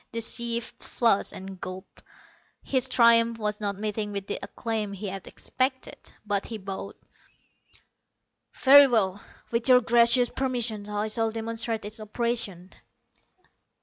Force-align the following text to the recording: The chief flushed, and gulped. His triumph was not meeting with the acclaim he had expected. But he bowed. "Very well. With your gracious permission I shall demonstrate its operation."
The 0.13 0.21
chief 0.23 0.73
flushed, 0.79 1.31
and 1.31 1.61
gulped. 1.61 2.01
His 2.63 2.89
triumph 2.89 3.37
was 3.37 3.61
not 3.61 3.77
meeting 3.77 4.11
with 4.11 4.25
the 4.25 4.39
acclaim 4.41 4.93
he 4.93 5.09
had 5.09 5.27
expected. 5.27 6.11
But 6.25 6.47
he 6.47 6.57
bowed. 6.57 6.95
"Very 8.55 8.87
well. 8.87 9.23
With 9.51 9.69
your 9.69 9.81
gracious 9.81 10.31
permission 10.31 10.89
I 10.89 11.07
shall 11.07 11.29
demonstrate 11.29 11.85
its 11.85 11.99
operation." 11.99 12.73